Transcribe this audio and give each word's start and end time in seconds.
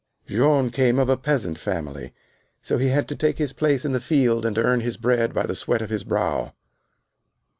Jean 0.25 0.71
came 0.71 0.97
of 0.97 1.09
a 1.09 1.15
peasant 1.15 1.59
family, 1.59 2.11
so 2.59 2.79
he 2.79 2.87
had 2.87 3.07
to 3.07 3.15
take 3.15 3.37
his 3.37 3.53
place 3.53 3.85
in 3.85 3.91
the 3.91 3.99
field 3.99 4.47
and 4.47 4.57
earn 4.57 4.81
his 4.81 4.97
bread 4.97 5.31
"by 5.31 5.45
the 5.45 5.53
sweat 5.53 5.83
of 5.83 5.91
his 5.91 6.03
brow." 6.03 6.53